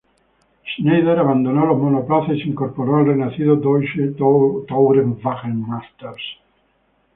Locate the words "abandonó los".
1.19-1.77